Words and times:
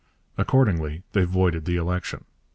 Accordingly 0.35 1.03
they 1.11 1.25
voided 1.25 1.65
the 1.65 1.75
election. 1.75 2.25